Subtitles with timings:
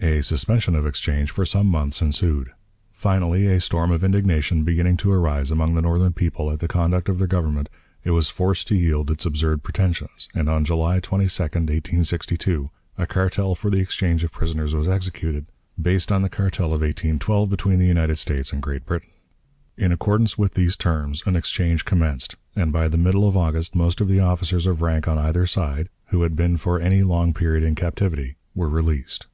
[0.00, 2.52] A suspension of exchange for some months ensued.
[2.92, 7.08] Finally, a storm of indignation beginning to arise among the Northern people at the conduct
[7.08, 7.68] of their Government,
[8.04, 13.56] it was forced to yield its absurd pretensions, and, on July 22, 1862, a cartel
[13.56, 15.46] for the exchange of prisoners was executed,
[15.82, 19.10] based on the cartel of 1812 between the United States and Great Britain.
[19.76, 24.00] In accordance with these terms an exchange commenced, and by the middle of August most
[24.00, 27.64] of the officers of rank on either side, who had been for any long period
[27.64, 29.26] in captivity, were released.